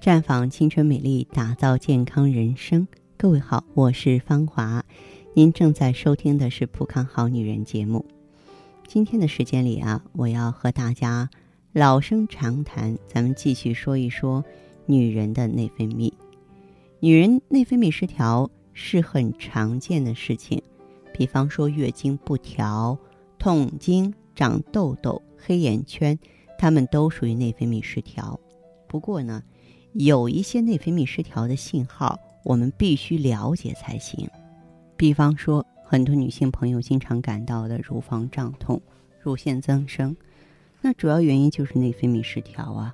[0.00, 2.88] 绽放青春美丽，打造健康人生。
[3.18, 4.82] 各位好，我是芳华，
[5.34, 8.06] 您正在收听的是《普康好女人》节目。
[8.88, 11.28] 今天的时间里啊，我要和大家
[11.74, 14.42] 老生常谈，咱们继续说一说
[14.86, 16.10] 女人的内分泌。
[17.00, 20.62] 女人内分泌失调是很常见的事情，
[21.12, 22.96] 比方说月经不调、
[23.38, 26.18] 痛经、长痘痘、黑眼圈，
[26.58, 28.40] 它们都属于内分泌失调。
[28.88, 29.42] 不过呢，
[29.92, 34.28] 有一些内分泌失调的信号，我们必须了解才行。
[34.96, 38.80] 比方说，很多女性朋友经常感到的乳房胀痛、
[39.20, 40.16] 乳腺增生，
[40.80, 42.92] 那主要原因就是内分泌失调啊。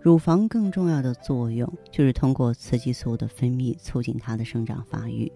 [0.00, 5.30] 乳房更重要的作用就是通过雌激素的分泌促进它的生长发育。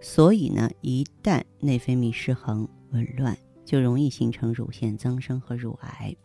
[0.00, 6.16] 所以呢，一旦内分泌失衡、紊乱，就容易形成乳腺增生和乳癌。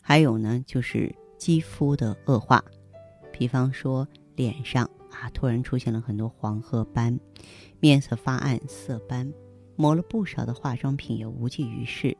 [0.00, 2.64] 还有呢，就是肌肤的恶化。
[3.32, 4.06] 比方说，
[4.36, 7.18] 脸上啊突然出现了很多黄褐斑，
[7.80, 9.32] 面色发暗、色斑，
[9.76, 12.16] 抹了不少的化妆品也无济于事。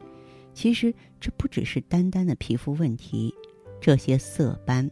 [0.53, 3.34] 其实这不只是单单的皮肤问题，
[3.81, 4.91] 这些色斑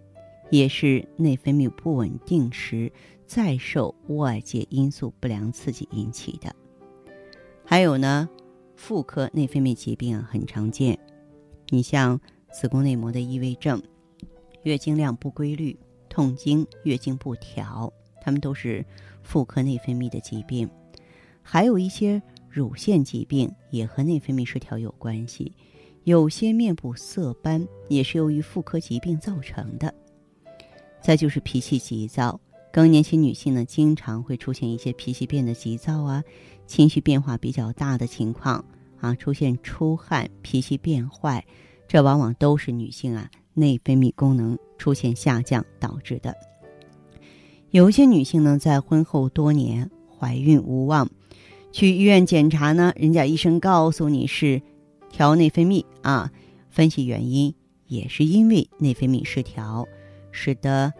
[0.50, 2.92] 也是内分泌不稳定时
[3.26, 6.54] 再受外界因素不良刺激引起的。
[7.64, 8.28] 还有呢，
[8.76, 10.98] 妇科内分泌疾病啊很常见，
[11.68, 12.20] 你像
[12.52, 13.80] 子宫内膜的异位症、
[14.62, 15.78] 月经量不规律。
[16.08, 18.84] 痛经、月经不调，它们都是
[19.22, 20.68] 妇科内分泌的疾病。
[21.42, 25.50] 还有一些乳腺疾病也和内分泌失调有关系。
[26.04, 29.94] 有些面部色斑也是由于妇科疾病造成的。
[31.00, 32.38] 再就是脾气急躁，
[32.70, 36.22] 更年期女性呢，经常会出现一些脾气变得急躁啊，
[36.66, 38.62] 情绪变化比较大的情况
[39.00, 41.42] 啊，出现出汗、脾气变坏，
[41.88, 43.30] 这往往都是女性啊。
[43.54, 46.34] 内分泌功能出现下降导致的。
[47.70, 51.08] 有一些女性呢，在婚后多年怀孕无望，
[51.72, 54.60] 去医院检查呢，人家医生告诉你是
[55.10, 56.30] 调内分泌啊，
[56.70, 57.54] 分析原因
[57.86, 59.86] 也是因为内分泌失调，
[60.30, 60.92] 使得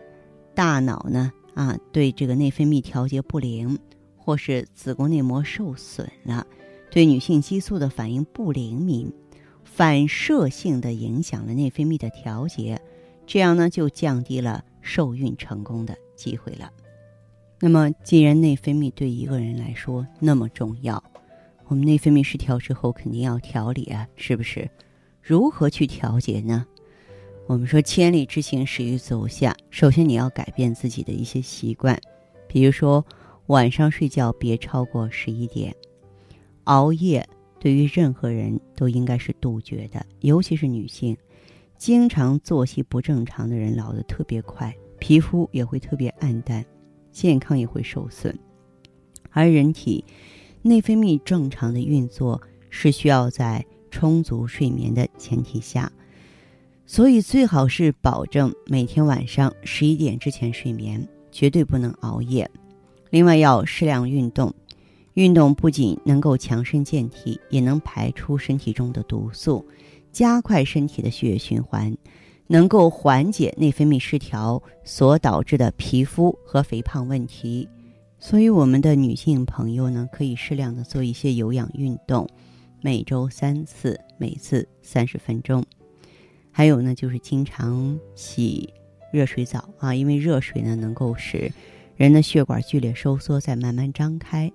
[0.54, 3.78] 大脑呢啊对这个内分泌调节不灵，
[4.16, 6.46] 或是子宫内膜受损了，
[6.90, 9.12] 对女性激素的反应不灵敏。
[9.74, 12.78] 反射性的影响了内分泌的调节，
[13.26, 16.70] 这样呢就降低了受孕成功的机会了。
[17.58, 21.02] 那么，既然内分泌对一个人来说那么重要，
[21.68, 24.70] 我们内分泌失调之后肯定要调理啊，是不是？
[25.22, 26.66] 如何去调节呢？
[27.46, 31.98] 我们说千里之行始于足下，首先你要改变自己的一些习惯，
[32.46, 33.04] 比如说
[33.46, 35.74] 晚上睡觉别超过十一点，
[36.64, 37.26] 熬夜。
[37.62, 41.16] 对于任何人都应该是杜绝的，尤其是女性，
[41.78, 46.66] 经常作息不正常的人老得特别快，皮肤也会特别暗淡，
[47.12, 48.36] 健康也会受损。
[49.30, 50.04] 而人体
[50.60, 55.92] 内分泌正常的运作是需要在充足睡眠的前提下，
[56.84, 62.50] 所以最好是保证每天晚上十一点之前睡眠，绝对不能熬夜。
[63.10, 64.52] 另外要适量运动。
[65.14, 69.64] 运动不仅能够强身健体，也能排出身体中的毒素，
[70.10, 71.94] 加快身体的血液循环，
[72.46, 77.68] 能够缓解内分泌失调所导致的皮肤和肥胖问题。
[78.18, 82.26] 所以，我们的女性朋友呢，可以适量的做一些有氧运动，
[82.80, 85.62] 每周三次，每次三十分钟。
[86.50, 88.72] 还有呢，就是经常洗
[89.12, 91.50] 热水澡啊，因为热水呢，能够使
[91.96, 94.50] 人的血管剧烈收缩，再慢慢张开。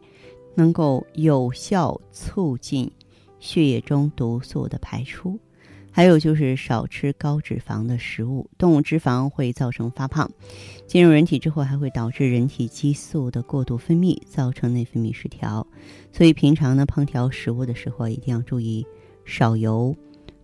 [0.57, 2.91] 能够有效促进
[3.40, 5.40] 血液中毒素的排出，
[5.91, 8.50] 还有就是少吃高脂肪的食物。
[8.57, 10.28] 动物脂肪会造成发胖，
[10.88, 15.66] 进入人体之后还会导致人体激素的过度分泌，造成内分泌失调。
[16.12, 18.84] 所以平常呢，烹调食物的时候一定要注意
[19.25, 19.96] 少油，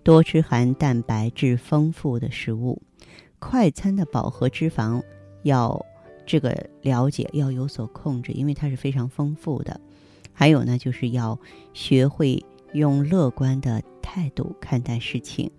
[0.04, 2.80] 多吃含蛋白质丰富的食物。
[3.40, 5.02] 快餐的饱和脂肪
[5.42, 5.84] 要
[6.24, 9.82] 这个了解，要有所控制，因为它是非常丰富的。
[10.34, 11.40] 还有呢，就是要
[11.74, 12.44] 学会
[12.74, 15.50] 用乐观的态度看待事情，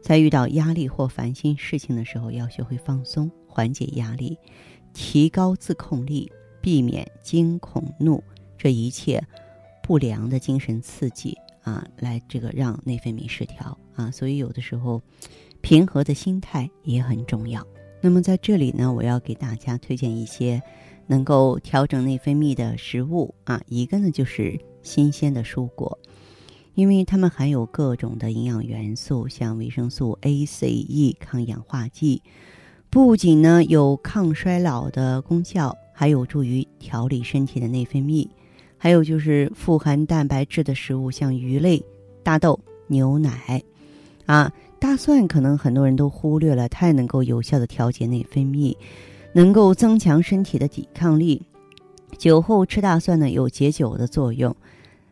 [0.00, 4.38] 在遇到压力或烦心事情的时候，要学会放松，缓解压力，
[4.94, 6.30] 提高自控力，
[6.60, 8.22] 避免惊恐怒
[8.56, 9.22] 这一切
[9.82, 14.10] 不良的精神刺激啊，来这个让内分泌失调啊。
[14.10, 15.02] 所以有的时候，
[15.60, 17.66] 平和的心态也很重要。
[18.00, 20.62] 那么在这里呢，我要给大家推荐一些。
[21.10, 25.98] 能够调整内分泌的食物啊，一个呢就是新鲜的蔬果，
[26.74, 32.22] 因为它们含有各种的营养元素，像维生素 A、C、E、抗氧化剂、
[32.90, 38.28] 不仅呢有抗衰老的功效，还有助于调理身体的内分泌。
[38.78, 41.84] 还有就是富含蛋白质的食物，像鱼类、
[42.22, 43.60] 大豆、牛奶，
[44.26, 48.76] 啊，大蒜可能很多人都忽略了，它也能够有效的调节内分泌，
[49.32, 51.42] 能够增强身体的抵抗力。
[52.18, 54.54] 酒后吃大蒜呢，有解酒的作用。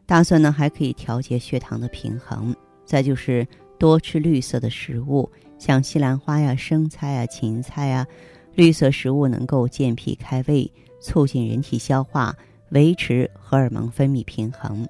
[0.05, 2.55] 大蒜呢，还可以调节血糖的平衡。
[2.85, 3.47] 再就是
[3.79, 8.06] 多吃绿色的食物，像西兰花呀、生菜呀、芹菜呀，
[8.55, 12.35] 绿色食物能够健脾开胃，促进人体消化，
[12.71, 14.88] 维持荷尔蒙分泌平衡。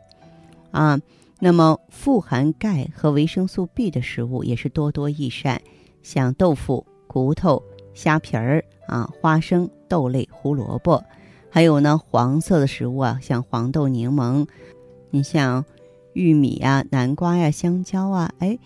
[0.71, 0.99] 啊，
[1.41, 5.61] 那么富含钙和维生素 B 的食物也是多多益善，
[6.03, 7.63] 像豆腐、骨头、
[7.99, 11.03] 虾皮儿啊、花生、豆类、胡萝卜，
[11.51, 14.47] 还有呢黄色的食物啊，像黄豆、柠檬，
[15.11, 15.65] 你像。
[16.15, 18.59] 玉米呀、南瓜呀、香蕉啊，哎，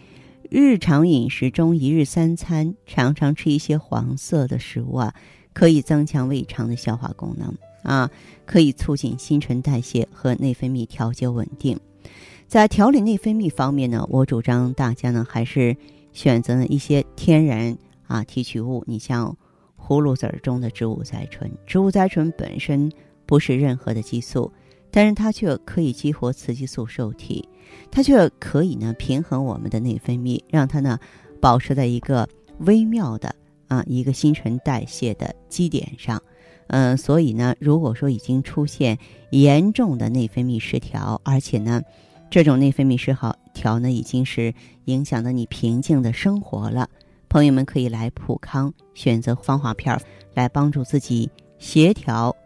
[0.49, 5.15] 日常饮食中一日三餐常常吃一些黄色的食物啊，
[5.53, 8.11] 可以增强胃肠的消化功能啊，
[8.47, 11.79] 可以促进新陈代谢和内分泌调节稳定。
[12.49, 15.77] 在调理内分泌方面呢，我主张大家呢还是
[16.15, 17.77] 选择一些天然
[18.13, 18.85] 啊提取物。
[18.87, 19.37] 你像
[19.77, 22.93] 葫芦籽中的植物甾醇，植物甾醇本身
[23.27, 24.53] 不是任何的激素。
[24.95, 27.49] 但是它却可以激活雌激素受体，
[27.91, 30.99] 它却可以呢平衡我们的内分泌，让它呢
[31.41, 32.29] 保持在一个
[32.59, 33.35] 微妙的
[33.69, 36.23] 啊一个新陈代谢的基点上。
[36.67, 38.99] 嗯，所以呢，如果说已经出现
[39.31, 41.81] 严重的内分泌失调，而且呢
[42.31, 43.17] 这种内分泌失
[43.55, 44.53] 调呢已经是
[44.85, 46.91] 影响到你平静的生活了，
[47.33, 49.99] 朋友们可以来普康选择芳华片
[50.35, 52.37] 来帮助自己协调，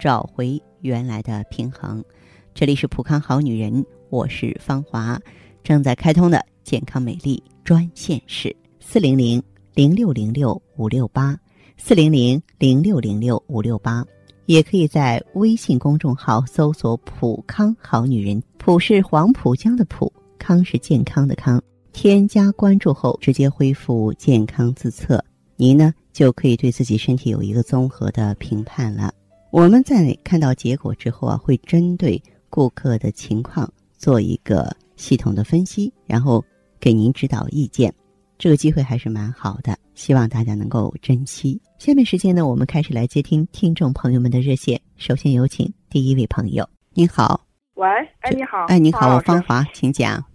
[0.00, 0.60] 找回。
[0.80, 2.04] 原来的平衡，
[2.52, 5.16] 这里是普康好女人，我是芳华，
[5.62, 9.40] 正在开通的健康美丽专线是四零零
[9.74, 11.38] 零六零六五六八
[11.76, 14.04] 四零零零六零六五六八，
[14.46, 21.62] 也可以在微信公众号搜索“普康好女人”，普是黄浦江的浦，康是健康的康，
[21.92, 25.22] 添加关注后直接恢复健康自测，
[25.56, 29.12] 您呢就可以对自己身体有一个综合的评判了。
[29.50, 36.42] 我们在看到结果之后啊，会针对顾客的情况做一个系统的分析，然后
[36.80, 37.92] 给您指导意见。
[38.38, 41.60] 这个机会还是蛮好的，希望大家能够珍惜。
[41.78, 44.80] 下面时间呢，我们开始来接听听众朋友们的热线。
[44.96, 47.40] 首先有请第一位朋友，您好。
[47.74, 47.86] 喂，
[48.20, 48.64] 哎，你好。
[48.68, 50.31] 哎，你好，我芳华，请讲。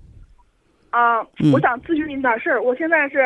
[0.89, 1.21] 啊，
[1.53, 2.61] 我想咨询您点事儿。
[2.61, 3.17] 我现在是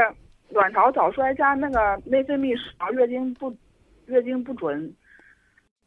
[0.49, 3.55] 卵巢早衰加那个内分泌失调，月经不
[4.07, 4.93] 月经不准。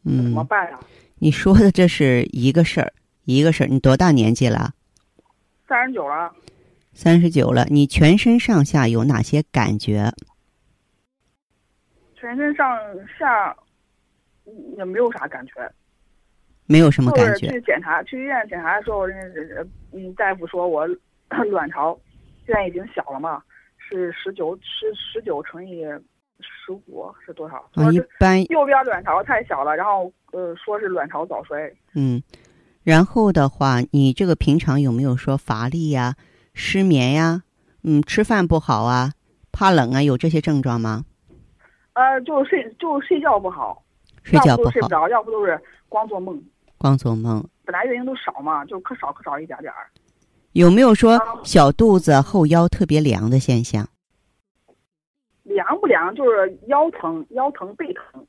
[0.05, 0.79] 嗯，怎么办呀？
[1.19, 2.93] 你说的这是一个事儿，
[3.25, 3.67] 一个事儿。
[3.67, 4.73] 你多大年纪了？
[5.67, 6.33] 三十九了。
[6.93, 10.13] 三十九了，你全身上下有哪些感觉？
[12.15, 12.79] 全身上
[13.19, 13.55] 下
[14.77, 15.53] 也没有啥感觉。
[16.67, 17.49] 没有什么感觉。
[17.49, 20.89] 去检查，去医院检查的时候，人嗯大夫说我
[21.45, 21.99] 卵巢
[22.47, 23.43] 现在已经小了嘛，
[23.77, 25.85] 是十九，十十九乘以。
[26.41, 27.57] 十五是多少？
[27.75, 31.73] 啊，一般右边卵巢太小了，然后呃，说是卵巢早衰。
[31.95, 32.21] 嗯，
[32.83, 36.17] 然后的话，你这个平常有没有说乏力呀、
[36.53, 37.45] 失眠呀？
[37.85, 39.13] 嗯，吃饭不好啊，
[39.53, 41.05] 怕冷啊，有这些症状吗？
[41.93, 43.83] 呃，就睡就睡觉不好，
[44.25, 46.43] 睡觉不好，睡不着，要不都是光做梦。
[46.77, 47.43] 光做梦。
[47.65, 49.87] 本来月经都少嘛，就可少可少一点点儿。
[50.55, 53.89] 有没有说小肚子、后腰特别凉的现象？
[55.43, 56.15] 凉不凉？
[56.15, 58.25] 就是腰疼、腰疼、背疼。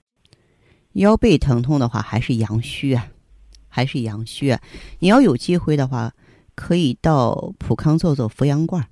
[0.93, 3.05] 腰背疼痛的话，还是阳虚啊，
[3.67, 4.59] 还是阳虚啊。
[4.97, 6.11] 你要有机会的话，
[6.55, 8.83] 可以到普康做做扶阳罐，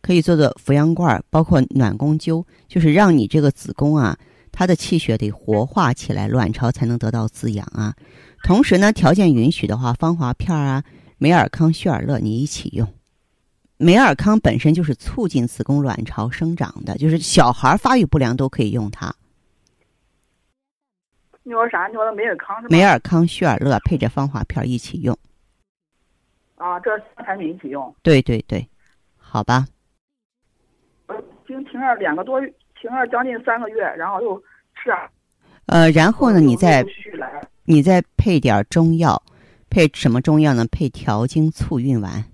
[0.00, 4.18] 可以做做扶阳罐，包括暖宫灸，就是让你这个子宫啊，
[4.50, 7.94] 它的气血得活化起来，卵巢才能得到滋养啊。
[8.44, 10.82] 同时呢，条件允许的话，芳华片啊、
[11.18, 12.86] 美尔康、血尔乐你一起用。
[13.78, 19.14] 美尔康本身就是促进子宫卵巢生长的，就是小孩发育不良都可以用它。
[21.42, 21.86] 你说啥？
[21.86, 22.68] 你说的美尔康是吗？
[22.70, 25.16] 美尔康、血尔乐配着芳华片一起用。
[26.56, 27.94] 啊，这三产品一起用。
[28.02, 28.66] 对对对，
[29.16, 29.66] 好吧。
[31.08, 34.42] 已经停了两个多月，停了将近三个月，然后又
[34.74, 35.08] 吃啊。
[35.66, 36.84] 呃，然后呢，你再
[37.64, 39.22] 你再配点中药，
[39.76, 40.64] 配什么中药呢？
[40.72, 42.24] 配调经促孕丸。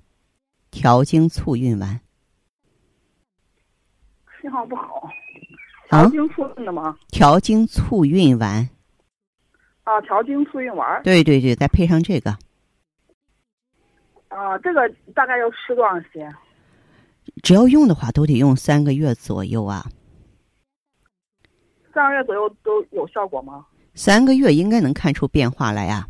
[0.70, 2.00] 调经促孕丸，
[4.40, 5.10] 信号不好。
[5.88, 6.96] 调经促孕的吗？
[7.08, 8.70] 调经促孕丸。
[9.82, 11.02] 啊，调经促孕丸。
[11.02, 12.30] 对对对，再配上这个。
[14.28, 16.32] 啊，这个大概要吃多长时间？
[17.42, 19.84] 只要用的话，都得用三个月左右啊。
[21.92, 23.66] 三个月左右都有效果吗？
[23.94, 26.08] 三个月应该能看出变化来呀、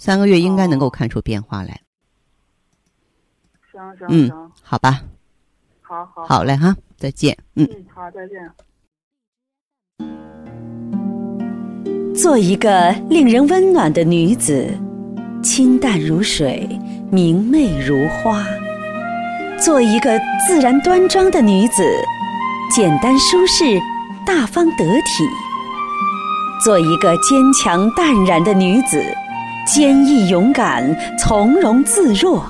[0.00, 1.78] 三个月应该能够哦看出变化来，
[3.70, 5.02] 行行嗯行，好吧？
[5.82, 7.36] 好好好嘞哈，再见。
[7.54, 7.68] 嗯。
[7.70, 8.50] 嗯，好，再见。
[12.14, 14.74] 做一个令人温暖的女子，
[15.42, 16.66] 清淡如水，
[17.12, 18.42] 明媚如花；
[19.62, 21.82] 做一个自然端庄的女子，
[22.74, 23.78] 简单舒适，
[24.24, 25.26] 大方得体；
[26.64, 29.04] 做一个坚强淡然的女子，
[29.66, 32.42] 坚毅勇敢，从容自若；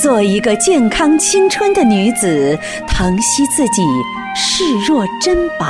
[0.00, 3.82] 做一个健康青春的女子，疼惜自己，
[4.34, 5.66] 视若珍宝。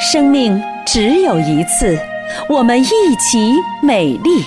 [0.00, 1.96] 生命只有一次，
[2.48, 2.86] 我们一
[3.18, 4.44] 起美丽。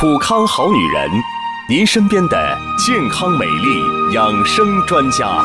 [0.00, 1.10] 普康好女人，
[1.68, 5.44] 您身边的健康美丽养生专家。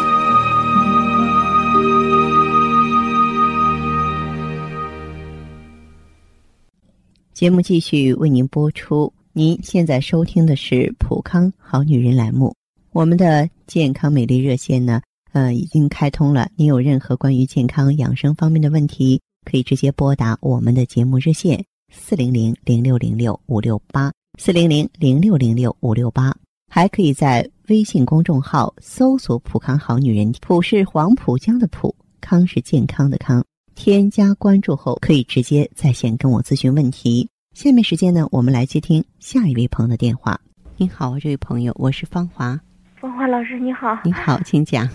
[7.37, 9.13] 节目继续为您播出。
[9.31, 12.55] 您现在收听的是《普康好女人》栏目，
[12.93, 15.03] 我们的健康美丽热线呢，
[15.33, 16.49] 呃，已经开通了。
[16.55, 21.63] 您有任何关于健康养生方面的问题，可以直接拨打我们的节目热线
[21.93, 26.35] 四零零零六零六五六八四零零零六零六五六八，
[26.71, 33.45] 还可以在微信公众号搜索“普康好女人”，普是黄浦江的浦，康是健康的康。
[33.77, 37.29] 添加关注后，可以直接在线跟我咨询问题。
[37.53, 40.41] 下面时间呢，我们来接听下一位朋友的电话。
[40.77, 42.59] 您好，这位朋友，我是芳华。
[42.99, 44.89] 芳华老师你好，你好，请讲。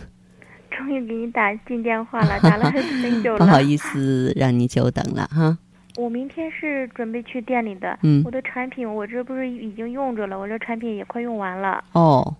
[0.72, 3.38] 终于给你打进电话了，打了很很久了。
[3.38, 5.56] 不好意思，让你久等了哈。
[5.96, 12.34] 我明天是准备去店里的，嗯我的产品我这不是已经用着了，我这产品也快用完了，哦，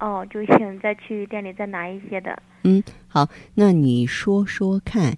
[0.00, 2.36] 哦，就想再去店里再拿一些的。
[2.64, 5.14] 嗯，好，那你说说看，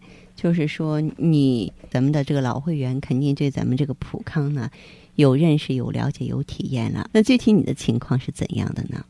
[0.47, 4.71] 就是说你咱们的这个老会员肯定对咱们这个普康呢
[5.17, 7.11] 有认识、有了解、有体验了。
[7.13, 9.05] 那具体你的情况是怎样的呢？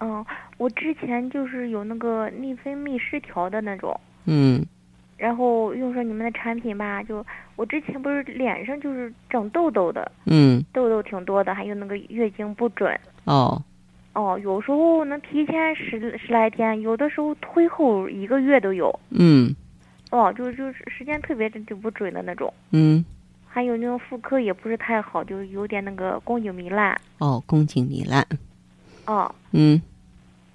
[0.00, 0.22] 嗯，
[0.58, 4.62] 我之前就是有那个内分泌失调的那种，嗯
[5.16, 7.24] 然后用上你们的产品吧，就
[7.56, 12.94] 我之前不是脸上就是长痘痘的，嗯，痘痘挺多的，还有那个月经不准。
[13.24, 13.62] 哦，
[14.12, 19.00] 哦，有时候能提前十十来天，有的时候推后一个月都有。
[19.08, 19.56] 嗯
[20.10, 23.04] 哦，就就是时间特别就不准的那种，嗯，
[23.46, 26.98] 还有那种妇科也不是太好，就有点那个宫颈糜烂。
[27.18, 28.26] 哦，宫颈糜烂。
[29.06, 29.80] 哦，嗯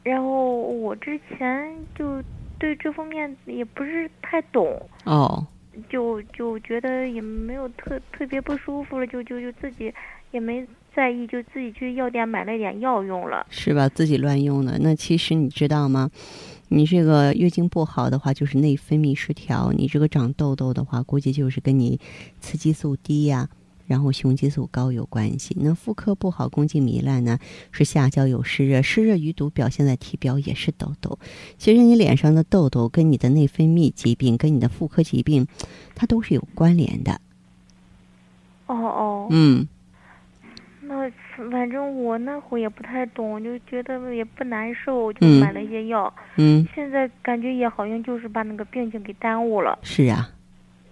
[0.03, 2.22] 然后我之前就
[2.60, 5.45] 对这方面也不是太懂，哦，
[5.89, 9.93] 就就觉得也没有特特别不舒服了，就就就自己
[10.31, 13.45] 也没在意，就自己去药店买了点药用了。
[13.50, 13.88] 是吧？
[13.88, 14.77] 自己乱用的。
[14.79, 16.10] 那其实你知道吗？
[16.75, 22.00] 你这个月经不好的话，就是内分泌失调；你这个长痘痘的话，估计就是跟你
[22.42, 23.48] 雌激素低呀、
[23.86, 25.56] 然后雄激素高有关系。
[25.60, 27.38] 那妇科不好，宫颈糜烂呢，
[27.72, 31.20] 是下焦有湿热，湿热余毒表现在体表也是痘痘。
[31.60, 35.46] 其实你脸上的痘痘跟你的内分泌疾病、跟你的妇科疾病，
[35.94, 37.22] 它都是有关联的。
[38.65, 39.68] 哦哦，嗯
[40.93, 46.13] 那反正我那会儿也不太懂，就觉得也不难受，就嗯买了一些药。
[46.38, 50.29] 嗯，现在感觉也好像就是把那个病情给耽误了，是啊。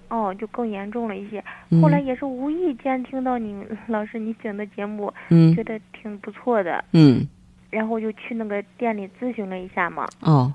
[0.10, 1.41] 哦，就更严重了一些。
[1.70, 7.25] 嗯后来也是无意间听到你 老师你讲的节目，嗯觉得挺不错的，嗯
[7.70, 10.05] 然后就去那个店里咨询了一下嘛。
[10.22, 10.53] 哦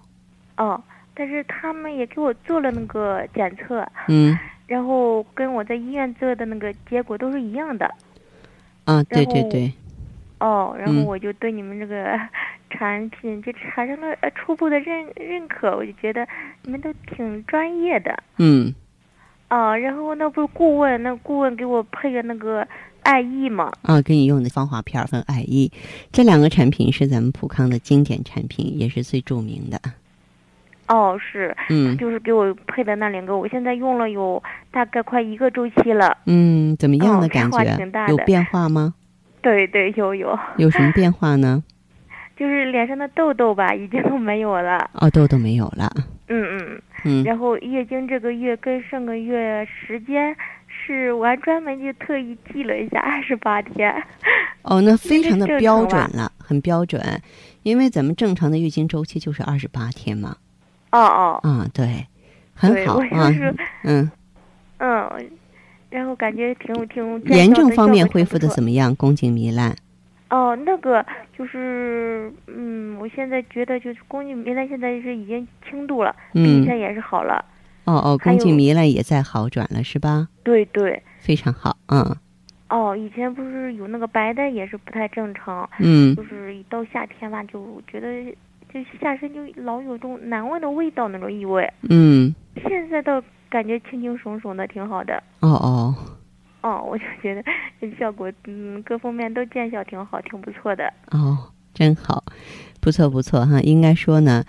[0.57, 0.83] 哦，
[1.15, 4.37] 但是他们也给我做了那个检测，嗯
[4.67, 7.89] 然后跟我在医院做的那个结果都是一样的。
[8.87, 9.73] 啊，对对对。
[10.39, 12.19] 哦，然后嗯我就对你们这个
[12.71, 16.27] 产品就产生了呃初步的认认可，我就觉得
[16.63, 18.23] 你们都挺专业的。
[18.39, 18.75] 嗯
[19.49, 22.67] 啊，然后那不是顾问，那顾问给我配个那个
[23.03, 23.73] 爱意嘛。
[23.83, 25.71] 啊，给你用的芳华片儿和爱意，
[26.13, 29.81] 这两个产品是咱们普康的经典产品，也是最著名的。
[30.89, 36.17] 哦，是，嗯就是给我配的那两个，我现在用了有大概快一个周期了。
[36.27, 37.77] 嗯，怎么样哦的感觉？
[37.77, 38.95] 挺大的有变化吗？
[39.43, 41.63] 对对，有有，有什么变化呢？
[42.37, 44.91] 就是脸上的痘痘吧，已经都没有了。
[44.95, 45.91] 哦，痘痘没有了。
[46.29, 50.37] 嗯嗯，嗯然后月经这个月跟上个月时间
[50.69, 53.91] 是，我还专门就特意记了一下，二十八天。
[54.63, 57.01] 哦，那非常的 标准了，很标准，
[57.63, 60.37] 因为咱们正常的月经周期就是二十八天嘛。
[60.97, 62.07] 哦哦，嗯，对，
[62.55, 64.11] 很好啊就是，嗯，
[64.79, 65.31] 嗯，
[65.91, 68.71] 然后感觉挺挺炎症方面恢复的怎么？
[68.71, 68.95] 样？
[68.97, 69.77] 宫颈糜烂。
[70.31, 71.05] 哦，那个
[71.37, 77.45] 就是，嗯，我现在觉得就是宫颈糜烂现在是已经轻度了，比以嗯，前也是好了。
[77.85, 80.29] 哦哦，宫颈糜烂也在好转了，是吧？
[80.43, 82.17] 对对，非常好，嗯
[82.69, 88.09] 哦，以前不是有那个白带也是不太正常，嗯就是一到夏天吧，就觉得
[88.85, 91.67] 就下身就老有种难闻的味道那种异味。
[91.89, 95.23] 嗯，现在倒感觉轻轻松松的，挺好的。
[95.41, 95.95] 哦哦，
[96.63, 97.43] 哦，我就觉得
[97.99, 100.93] 效果，嗯，各方面都见效挺好，挺不错的。
[101.11, 101.39] 哦，
[101.73, 102.23] 真好，
[102.81, 103.61] 不错不错哈。
[103.61, 104.45] 应该说呢，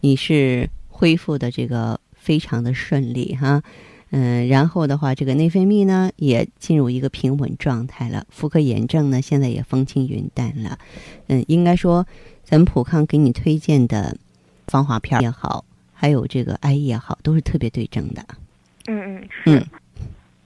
[0.00, 3.62] 你是恢复的这个非常的顺利哈。
[4.10, 10.78] 嗯，然后的话，这个内分泌呢也进入一个平稳状态了，妇科炎症呢现在也风轻云淡了。
[11.26, 12.06] 嗯，应该说，
[12.44, 14.16] 咱们普康给你推荐的
[14.66, 18.24] 防滑片也好，还有这个艾叶也好，都是特别对症的。
[18.86, 19.58] 嗯嗯，是。
[19.58, 19.66] 嗯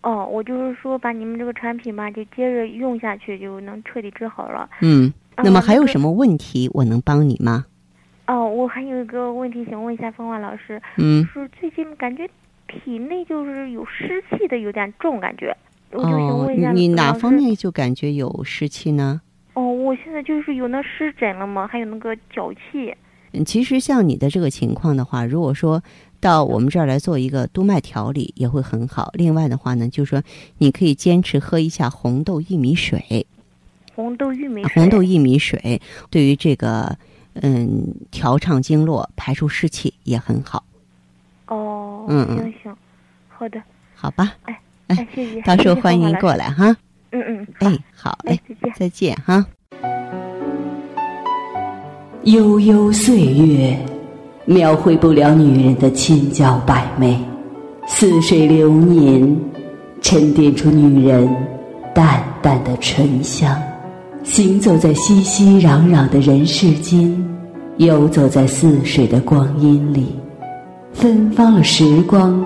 [0.02, 4.68] 哦，我就是说把你们这个产品吧，就接着用下去，就能彻底治好了。
[4.80, 6.10] 嗯，那么还有什么？
[6.10, 7.66] 问题我能帮你吗？
[8.26, 12.28] 哦，我还有一个问题想问一下方华老师，嗯，是最近感觉
[12.84, 15.56] 体内就是有湿气的有点重，感觉，
[15.90, 17.32] 我就想哦问一下、，你哪方？
[17.32, 19.20] 面就感觉有湿气呢？
[19.54, 22.94] 哦，我现在就是有那湿疹了嘛，还有那个脚气。
[23.32, 25.82] 嗯，其实像你的这个情况的话，如果说
[26.20, 29.10] 到我们这儿来做一个督脉调理，也会很好。
[29.14, 30.22] 另外的话呢，就是说
[30.58, 33.26] 你可以坚持喝一下红豆薏米水，
[33.94, 36.96] 红豆薏米水，红豆薏米水对于这个
[37.34, 40.62] 嗯调畅经络、排出湿气也很好，
[42.02, 42.76] 哦，嗯嗯行行，
[43.28, 43.62] 好的，
[43.94, 44.34] 好吧？
[44.44, 46.34] 哎哎哎，谢谢，到时候欢迎过。
[46.34, 46.76] 来哈。
[47.12, 48.72] 嗯嗯，哎，好哎嘞，，再见。
[48.78, 49.46] 再见哈。
[52.24, 53.78] 悠悠岁月，
[54.44, 57.16] 描绘不了女人的千娇百媚；
[57.86, 59.36] 似水流年，
[60.00, 61.28] 沉淀出女人
[61.94, 63.60] 淡淡的醇香。
[64.22, 67.12] 行走在熙熙攘攘的人世间，
[67.78, 70.14] 游走在似水的光阴里，
[70.94, 72.44] 芬芳了时光，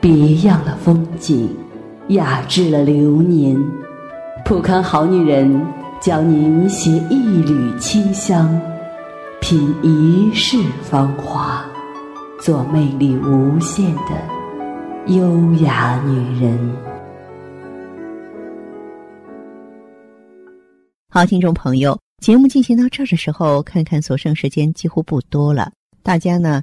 [0.00, 1.48] 别样了风景，
[2.08, 3.56] 雅致了流年。
[4.44, 5.64] 普康好女人
[6.00, 8.60] 教您携一缕清香，
[9.40, 11.64] 品一世芳华，
[12.40, 14.10] 做魅力无限的
[15.06, 16.58] 优雅女人。
[21.08, 25.70] 好，听众朋友，节目进行到这儿的时候，看看所剩时间几乎不多了。
[26.02, 26.62] 大家呢，